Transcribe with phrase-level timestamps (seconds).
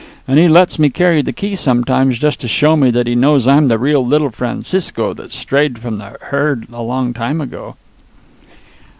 [0.27, 3.47] And he lets me carry the key sometimes just to show me that he knows
[3.47, 7.75] I'm the real little Francisco that strayed from the herd a long time ago."